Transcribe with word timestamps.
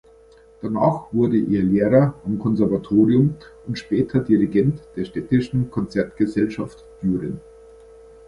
Danach 0.63 1.13
wurde 1.13 1.37
er 1.37 1.61
Lehrer 1.61 2.15
am 2.25 2.39
Konservatorium 2.39 3.35
und 3.67 3.77
später 3.77 4.19
Dirigent 4.19 4.81
der 4.95 5.05
Städtischen 5.05 5.69
Konzertgesellschaft 5.69 6.83
Düren. 7.03 7.39